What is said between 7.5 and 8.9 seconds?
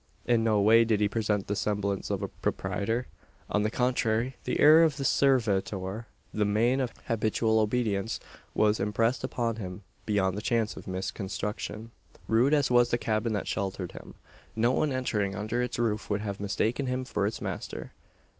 obedience was